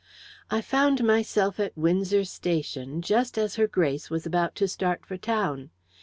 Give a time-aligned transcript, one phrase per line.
[0.49, 5.15] "I found myself at Windsor Station just as Her Grace was about to start for
[5.15, 5.69] town.